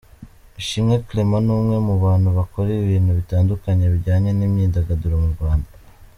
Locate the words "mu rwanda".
5.23-5.69